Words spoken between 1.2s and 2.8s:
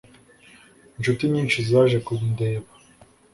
nyinshi zaje kundeba.